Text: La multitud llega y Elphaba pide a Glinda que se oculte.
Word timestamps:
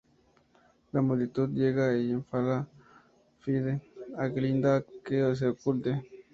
La 0.93 0.99
multitud 1.03 1.49
llega 1.49 1.95
y 1.95 2.09
Elphaba 2.09 2.67
pide 3.45 3.83
a 4.17 4.25
Glinda 4.29 4.83
que 5.05 5.35
se 5.35 5.45
oculte. 5.49 6.01